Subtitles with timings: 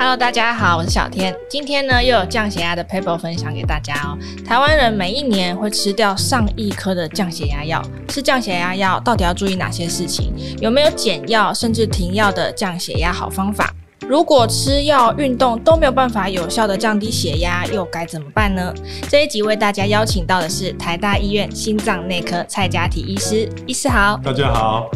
[0.00, 1.34] Hello，大家好，我是小天。
[1.50, 4.16] 今天呢，又有降血压的 paper 分享给大家哦。
[4.46, 10.32] 台湾人每一年会吃掉上亿颗的降血压药，吃降血压药到底要注意哪些事情？
[10.60, 13.74] 有没有减药甚至停药的降血压好方法？
[14.06, 18.72] 如果吃药、运动都没有办法有效的降低血压，又该怎么办呢？
[19.10, 24.16] 这一集为大家邀请到的是台大医院心脏内科蔡家体医师，医师好。
[24.22, 24.88] 大家好。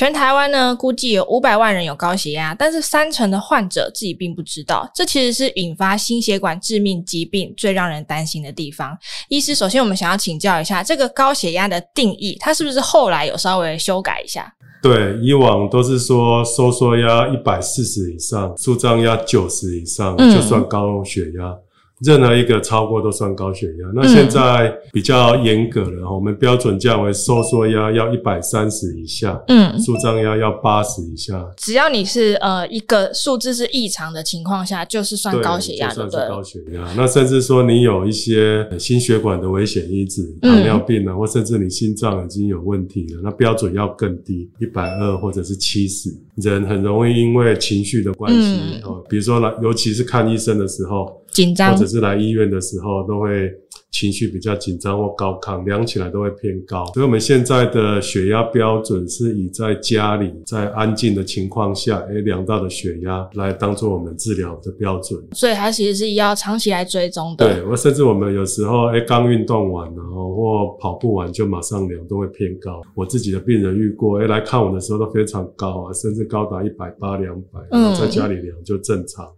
[0.00, 8.96] 全台湾呢，估计有五百万人有高血压，但是三成的患者自己并不知道，这其实是引发心血管致命疾病最让人担心的地方。
[9.28, 14.50] 医师，首先我们想要请教一下，这个高血压的定义，它是不是后来有稍微修改一下？
[14.82, 21.54] 对，以往都是说收缩压一百四十以上，舒张压九十以上就算高血压。
[22.02, 23.90] 嗯任何一个超过都算高血压。
[23.94, 31.46] 那现在比较严格了，嗯、我们标准价为收缩压要一百三十以下，嗯，舒张压要八十以下。
[31.58, 36.94] 只要你是呃一个数字是异常的情况下，就是算高血压，对，就算是高血压。
[36.96, 46.10] 那甚至说你有一些心血管的危险因子，糖尿病啊，嗯、或甚至你心脏已经有问题了，那标准要更低，一百二或者是七十。
[46.36, 51.19] 人很容易因为情绪的关系，哦、嗯，比如说来，尤其是看医生的时候。
[51.32, 53.52] 紧张，或者是来医院的时候，都会
[53.90, 56.86] 情绪比较紧张或高亢，量起来都会偏高。
[56.94, 65.20] 所以，我们现在的血压标准是以在家里在安静的情况下，诶量到的血压来当做我们治疗的标准。
[65.32, 67.46] 所以，它其实是要长期来追踪的。
[67.46, 72.80] 对，我甚至我们有时候诶刚运动完，然后或跑步完就马上量，都会偏高。
[72.94, 79.28] 我自己的病人遇过，诶来看我的时候都非常高啊，甚至高达一百八、两百，嗯，在家里量就正常。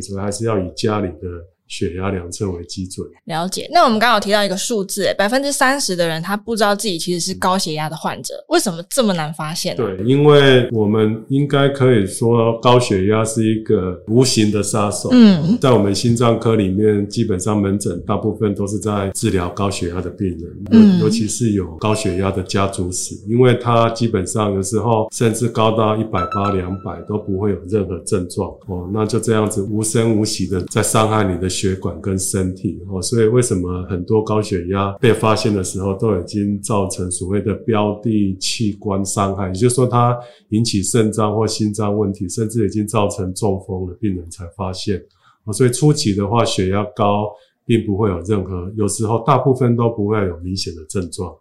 [0.00, 1.28] 所以还是要以家里的
[1.74, 3.04] 血压量测为基准。
[3.24, 3.68] 了解。
[3.72, 9.82] 那我们刚好提到一个数字，百分之三十的人他不知道自己其实是高血压的患者，为什么这么难发现呢？
[9.84, 15.08] 对，因为我们应该可以说高血压是一个无形的杀手。
[15.10, 31.63] 嗯，在我们心脏科里面，基本上门诊大部分都是在治疗高血压的病人，嗯，尤其是有高血压的家族史，因为他基本上有时候甚至高到一百八、两百都不会有任何症状哦，那就这样子无声无息的在伤害你的血。
[31.64, 40.18] 血管跟身体哦，所以为什么很多高血压被发现的时候，都已经造成所谓的标的器官伤害，也就是说，它
[40.50, 45.02] 引起肾脏或心脏问题，甚至已经造成中风的病人才发现。
[45.44, 47.30] 哦所以初期的话，血压高
[47.64, 51.34] 并不会有任何，有时候大部分都不会有明显的症状。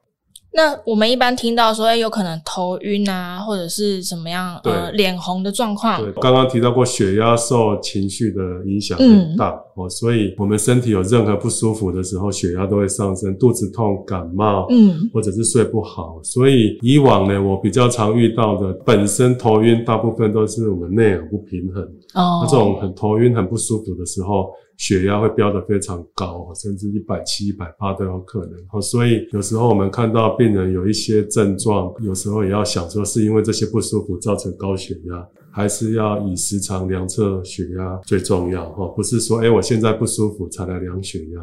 [0.55, 5.99] 那我们一般听到说，哎，有可能头晕啊，或者是什么样，对呃，脸红的状况。
[5.99, 16.19] 对，刚刚提到过，血压受情绪的影响很大，嗯、哦，所以我们身体有任何不舒服的时候，血压都会上升，肚子痛、感冒，嗯，或者是睡不好。
[16.21, 21.81] 所以以往呢，我比较常遇到的，本身头晕，大部分都是我们内耳不平衡。
[22.13, 24.51] 哦，那这种很头晕、很不舒服的时候。
[24.85, 28.81] 血压会飙得非常高，甚至一百七、一百八都有可能。
[28.81, 38.65] 所以有时候我们看到病人有一些症状，有时候也要想说，是因为这些不舒服造成高血压，还是要以时常量测血压最重要？
[38.93, 41.41] 不是说，诶，我现在不舒服才来量血压。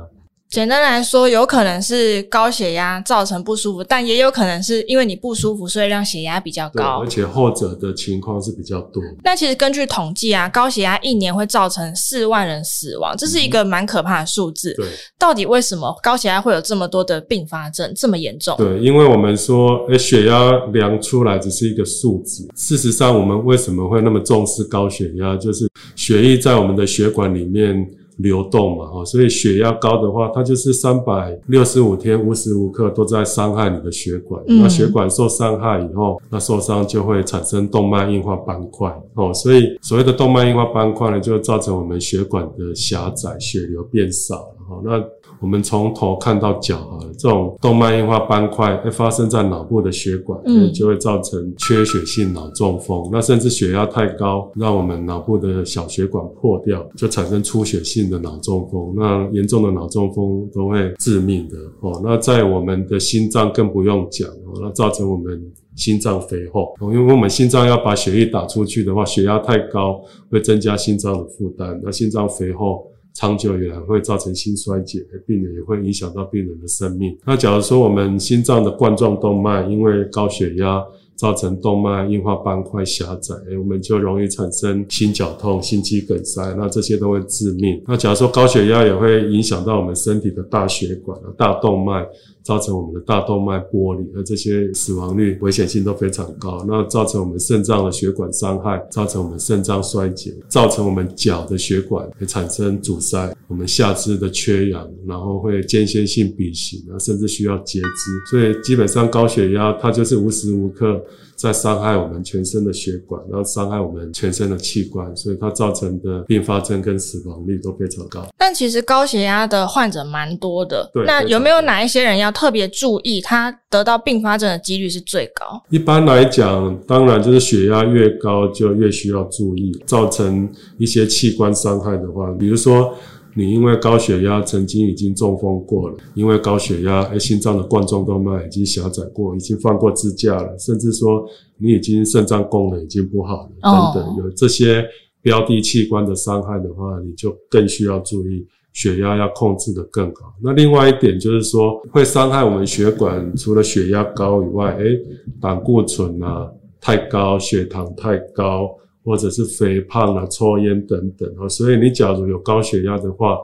[0.50, 7.00] 简单来说，有可能是高血压造成不舒服，但也有可能是因为你不舒服，所以让血压比较高。
[7.00, 9.00] 而且后者的情况是比较多。
[9.22, 14.74] 那其实根据统计啊，高血压一年会造成四万人死亡，这是一个蛮可怕的数字。
[14.74, 14.84] 对，
[15.16, 18.56] 到底为什么高血压会有这么多的并发症，这么严重？
[18.56, 22.48] 对，因为我们说，诶，血压量出来只是一个数字。
[22.56, 25.36] 事实上，我们为什么会那么重视高血压？
[25.36, 27.88] 就是血液在我们的血管里面。
[28.18, 34.42] 流动嘛，哈，所以血压高的话，它就是三百六十五天无时无刻都在伤害你的血管。
[34.48, 45.19] 嗯、那血管受伤害以后，那受伤就会产生动脉硬化斑块，哦，所以所谓的动脉硬化斑块呢，就造成我们血管的狭窄，血流变少了，哈，那。
[45.40, 53.08] 我们从头看到脚啊，这种动脉硬化斑块会发生在脑部的血管，嗯，就会造成缺血性脑中风。
[53.10, 58.92] 那甚至血压太高，让我们脑部的小血管破掉，就产生出血性的脑中风。
[58.94, 62.00] 那严重的脑中风都会致命的哦。
[62.04, 65.42] 那在我们的心脏更不用讲哦，那造成我们
[65.74, 66.74] 心脏肥厚。
[66.92, 72.86] 因为我们心脏要把血液打出去的话，血压太高会增加心脏的负担，那心脏肥厚。
[73.14, 77.16] 长久以来会造成心衰竭，病人也会影响到病人的生命。
[77.26, 80.82] 那假如说我们心脏的冠状动脉因为高血压
[81.16, 87.82] 造成动脉硬化斑块狭窄，我们就容易产生心绞痛、心肌梗塞，那这些都会致命。
[87.86, 92.06] 那假如说高血压也会影响到我们身体的大血管、大动脉，
[92.42, 96.64] 造成我们的大动脉剥离，而这些死亡率、危险性都非常高。
[96.66, 108.30] 那造成我们肾脏的血管伤害，造成我们肾脏衰竭，造成我们脚的血管会产生阻塞，我们下肢的缺氧，然后会间歇性闭形，甚至需要截肢。
[108.30, 111.00] 所以基本上高血压它就是无时无刻
[111.40, 118.26] 在伤害我们全身的血管，然后伤害我们全身的器官，所以它造成的并发症跟死亡率都非常高。
[118.36, 125.62] 但其实高血压的患者蛮多的，对，那有没有哪一些人要特别注意，他得到并发症的几率是最高？
[125.70, 130.46] 一般来讲，当然就是血压越高就越需要注意，造成
[130.76, 132.94] 一些器官伤害的话，比如说
[133.34, 141.24] 你因为高血压曾经已经中风过了，因为高血压，诶，心脏的冠状动脉已经狭窄过，已经放过支架了，甚至说
[141.58, 144.84] 你已经肾脏功能已经不好了，哦、等等，有这些
[145.22, 148.46] 标的器官的伤害的话，你就更需要注意。
[148.72, 150.32] 血压要控制得更好。
[150.40, 154.96] 那另外一点就是说，会伤害我们血管，除了血压高以外，诶，
[155.40, 156.48] 胆固醇啊
[156.80, 158.70] 太高，血糖太高，
[159.04, 161.48] 或者是肥胖啊、抽烟等等啊。
[161.48, 163.38] 所以你假如有高血压的话，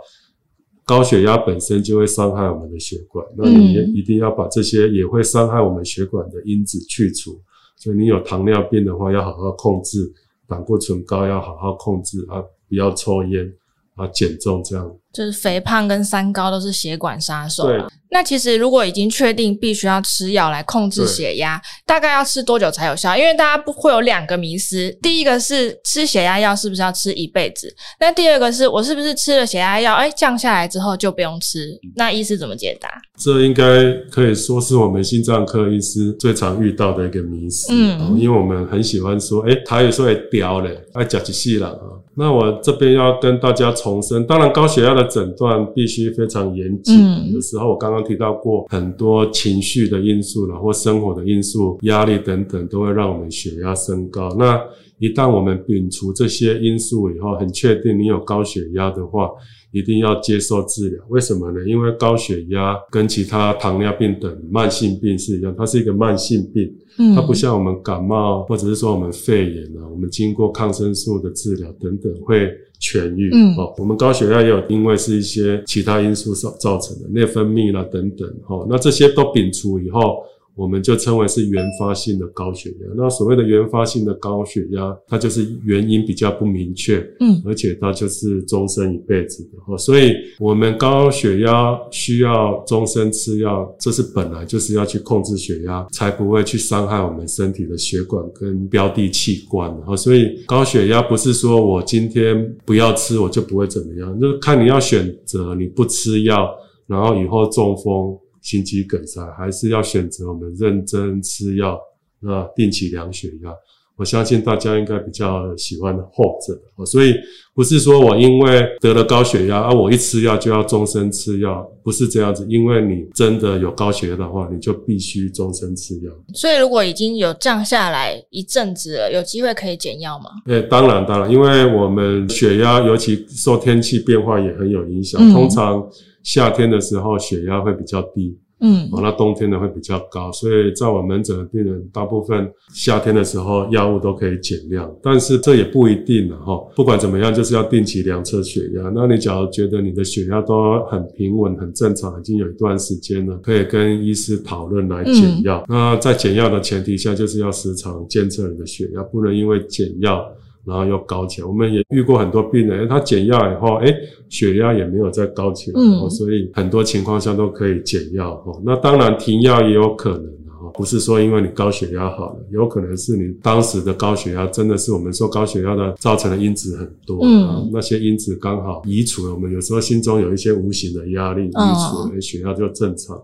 [0.85, 7.41] 高血压本身就会伤害我们的血管，那你也一定要把这些也会伤害我们血管的因子去除。
[7.77, 10.13] 所以你有糖尿病的话，要好好控制；
[10.47, 13.53] 胆固醇高要好好控制啊，不要抽烟
[13.97, 14.97] 啊，减重这样。
[15.13, 17.67] 就是肥胖跟三高都是血管杀手。
[17.67, 17.83] 对。
[18.09, 23.17] 那其实如果已经确定必须要吃药来控制血压，大概要吃多久才有效？
[23.17, 27.69] 因为大家不会有两个迷思，第一个是吃血压药是不是要吃一辈子？
[27.99, 31.77] 那第二个是我是不是吃了血压药，哎，降下来之后就不用吃？
[31.97, 32.89] 那医师怎么解答？
[33.19, 37.67] 这应该可以说是我们心脏科医师最常遇到的一个迷思。
[37.73, 41.99] 嗯，因为我们很喜欢说，哎，他有时候也屌嘞，爱讲起细了啊。
[42.19, 46.95] 那我这边要跟大家重申，当然高血压的诊断必须非常严谨。
[46.99, 54.35] 嗯，有时候我刚刚提到过很多情绪的因素了，或生活的因素、压力等等，都会让我们血压升高。
[54.39, 54.61] 那
[54.99, 59.31] 一旦我们摒除这些因素以后，很确定你有高血压的话，
[59.79, 61.03] 一定要接受治疗。
[61.11, 61.59] 为什么呢？
[61.67, 66.75] 因为高血压跟其他糖尿病等慢性病是一样，它是一个慢性病。
[66.99, 72.51] 嗯，它不像我们感冒或者是说我们肺炎啊，我们经过抗生素的治疗等等会
[72.81, 73.31] 痊愈。
[73.35, 78.27] 嗯，哦，我们高血压也有因为是一些其他因素造造成的内分泌啦等等。
[78.49, 80.25] 哦，那这些都摒除以后。
[80.57, 82.87] 我们就称为是原发性的高血压。
[82.97, 89.77] 那所谓的原发性的高血压，它就是原因比较不明确，嗯，而且它就是终身一辈子的。
[89.77, 99.71] 所以我们高血压需要终身吃药，这是本来就是要去控制血压，才不会去伤害我们身体的血管跟标的器官。
[99.97, 106.49] 所以高血压不是说我今天不要吃，我就不会怎么样，就是看你要选择你不吃药，
[106.87, 108.17] 然后以后中风。
[108.47, 111.77] 心肌梗塞还是要选择我们认真吃药，
[112.21, 113.51] 那定期量血压。
[113.97, 117.15] 我相信大家应该比较喜欢后者，所以
[117.55, 122.47] 不是说我因为得了高血压啊，我一吃药就要终身吃药，不是这样子。
[122.49, 126.13] 因为你真的有高血压的话，你就必须终身吃药。
[126.35, 130.27] 所以如果已经有降下来一阵子了，有机会可以减药吗？
[130.45, 135.83] 对，当然当然，因为我们血压尤其受天气变化也很有影响，嗯、通常。
[136.27, 146.61] 夏天的时候血压会比较低，嗯，那冬天呢会比较高，所以在我门诊的病人大部分夏天的时候药物都可以减量，但是这也不一定了哈。
[146.75, 148.91] 不管怎么样，就是要定期量测血压。
[148.93, 155.65] 那你假如觉得你的血压都很平稳、很正常，已经有一段时间了，可以跟医师讨论来减药。
[155.69, 160.27] 嗯、那在减药的前提下，就是要时常监测你的血压，不能因为减药。
[160.67, 163.95] 然后又高起来，我们也遇过很多病人，他减药以后，哎，
[164.29, 168.53] 血压也没有再高起来，嗯，所以很多情况下都可以减药，哈。
[168.65, 170.25] 那当然停药也有可能，
[170.61, 183.17] 哈，不是说因为你高血压好了，有可能是你当时的高血压真的是我们说高血压的造成的因子很多，嗯，那些因子刚好移除了，我们有时候心中有一些无形的压力，移除了，血压就正常。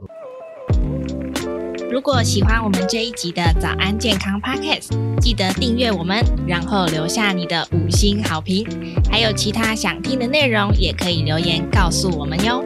[1.93, 4.89] 如果喜欢我们这一集的早安健康 Podcast，
[5.21, 8.67] 记得订阅我们，然后留下你的五星好评。
[9.11, 12.65] 还有其他想听的内容，也可以留言告诉我们哟。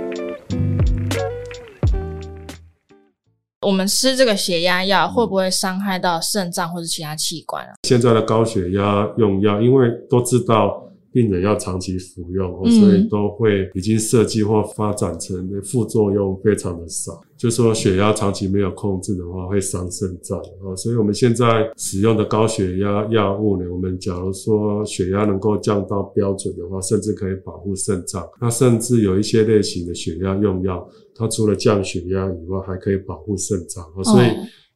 [3.62, 7.73] 我们吃这个血压药会不会伤害到肾脏或者其他器官啊？
[7.83, 10.86] 现在的高血压用药，因为都知道。
[11.17, 17.19] 病人要长期服用，所以都会已经设计或发展成副作用非常的少。
[17.39, 20.77] 就说血压长期没有控制的话，会伤肾脏啊。
[20.77, 28.23] 所以我们现在使用的高血压药物呢，我们假如说血压能够降到标准的话，甚至可以保护肾脏。
[28.39, 34.03] 那甚至有一些类型的血压用药，它除了降血压以外，还可以保护肾脏啊。
[34.03, 34.27] 所以。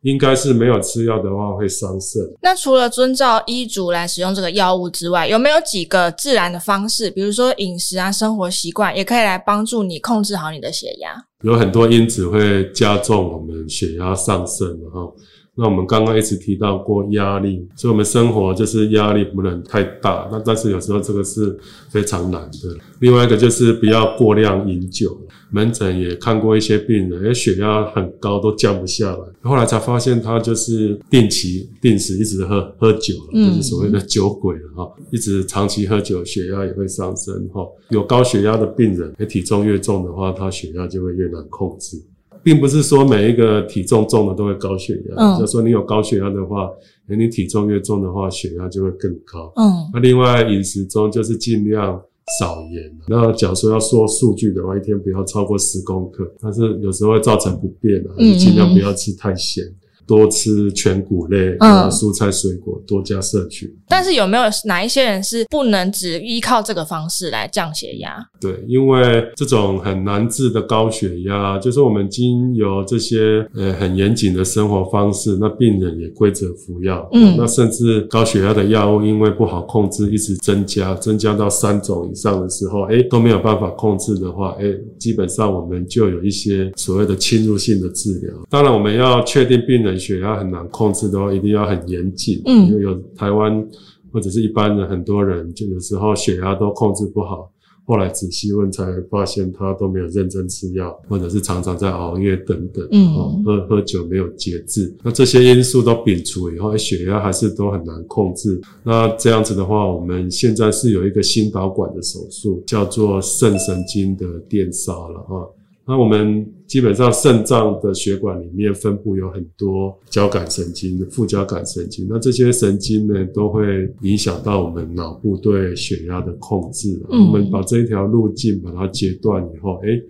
[0.02, 2.22] 应该是没有吃药的话会伤肾。
[2.42, 11.14] 那除了遵照医嘱来使用这个药物之外，有没有几个自然的方式，比如说饮食啊、生活习惯，也可以来帮助你控制好你的血压？
[11.42, 15.12] 有很多因子会加重我们血压上升的哈。
[15.56, 20.26] 那我们刚刚一直提到过压力，所以我们生活就是压力不能太大。
[20.32, 21.58] 那但是有时候这个是
[21.90, 22.76] 非常难的。
[23.00, 25.10] 另外一个就是不要过量饮酒。
[25.52, 34.92] 门诊也看过一些病人，哎血压很高都降不下来，后来才发现他就是定期定时一直喝喝酒，就是所谓的酒鬼了哈。
[35.10, 37.66] 一直长期喝酒，血压也会上升哈。
[37.90, 42.00] 有高血压的病人，诶体重越重的话，他血压就会越难控制。
[42.42, 46.70] 并不是说每一个体重重的都会高血压，嗯，就说你有高血压的话，
[47.06, 49.52] 你体重越重的话，血压就会更高。
[49.56, 52.00] 嗯，那另外饮食中就是尽量
[52.38, 52.82] 少盐。
[53.08, 59.64] 那假如说要说数据的话，一天不要超过十公克，但是有时候会造成不便啊，尽量不要吃太咸。
[60.10, 63.72] 多吃全谷类，嗯，蔬菜水果多加摄取。
[63.86, 68.20] 但是有没有哪一些人是不能只依靠这个方式来降血压？
[68.40, 84.64] 对，因为这种很难治的高血压，就是我们经由这些呃很严谨的生活方式，那病人也规则服药，嗯，那甚至高血压的药物因为不好控制，一直增加，增加到三种以上的时候，哎，都没有办法控制的话，哎，
[84.98, 88.34] 基本上我们就有一些所谓的侵入性的治疗。
[88.50, 89.99] 当然，我们要确定病人。
[90.00, 92.40] 血压很难控制的话，一定要很严谨。
[92.46, 93.64] 嗯，因为有台湾
[94.12, 97.48] 或者是一般的很多人，就有时候血压都控制不好，
[97.84, 102.86] 后来仔细问才发现他都没有认真吃药，或者是常常在熬夜等等。
[102.90, 108.60] 嗯，喝喝酒没有节制，那这些因素都摒除以后，血压还是都很难控制。
[108.82, 115.48] 那这样子的话，我们现在是有一个心导管的手术，叫做肾神经的电烧了哈。
[115.90, 127.04] 那我们基本上肾脏的血管里面分布有很多交感神经、副交感神经，那这些神经呢，都会影响到我们脑部对血压的控制。
[127.10, 127.26] 嗯。
[127.26, 130.00] 我们把这一条路径把它截断以后，诶，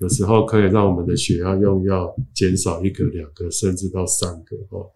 [0.00, 4.86] 有时候可以让我们的血压用药减少一个、两个，甚至到三个哦。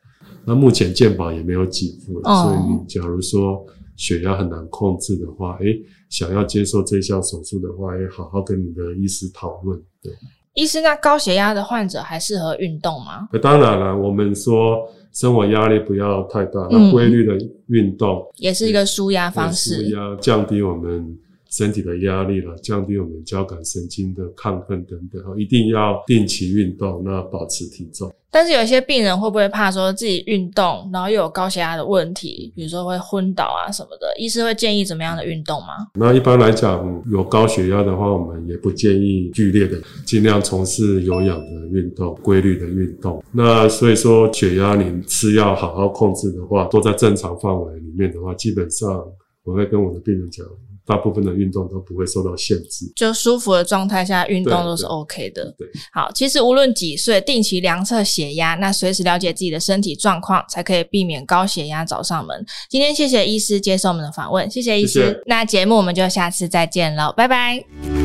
[0.46, 3.62] 那目前健保也没有给付了，所以你假如说
[3.96, 9.80] 血压很难控制的话，诶，想要接受这项手术的话，也好好跟你的医师讨论。
[10.02, 10.12] 对，
[10.54, 13.28] 医师，那高血压的患者还适合运动吗？
[13.40, 14.78] 当然了，我们说
[15.12, 17.36] 生活压力不要太大，那规律的
[17.68, 21.16] 运动、嗯、也是一个舒压方式，舒压降低我们
[21.50, 28.12] 身体的压力了，降低我们交感神经的亢奋等等，一定要定期运动，那保持体重。
[28.34, 34.12] 但是有一些病人会不会怕说自己运动，然后又有高血压的问题，比如说会昏倒啊什么的？
[34.18, 35.68] 医师会建议怎么样的运动吗？
[35.94, 43.22] 那一般来讲，有高血压的话，我们也不建议剧烈的，尽量从事有氧的运动，规律的运动。
[43.30, 49.00] 那所以说，血压你吃药好好控制的话，都在正常范围里面的话，基本上
[49.44, 50.44] 我会跟我的病人讲。
[50.86, 55.44] 大部分的运动都不会受到限制，就舒服的状态下运动都是 OK 的。
[55.56, 62.44] 对，对对，好，其实无论几岁，定期量测血压，那随时了解自己的身体状况，才可以避免高血压找上门。
[62.68, 64.92] 今天谢谢医师接受我们的访问，谢谢医师。
[64.92, 65.20] 谢谢。
[65.26, 68.03] 那节目我们就下次再见了，拜拜。